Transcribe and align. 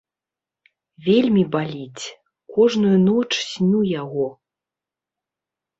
Вельмі 1.07 1.43
баліць, 1.55 2.05
кожную 2.57 2.97
ноч 3.07 3.29
сню 3.53 3.79
яго. 4.01 4.27